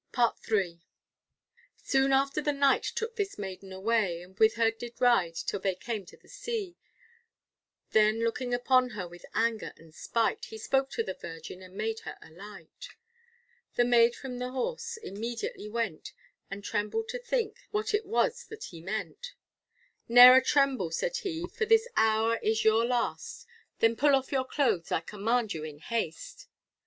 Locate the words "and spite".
9.77-10.45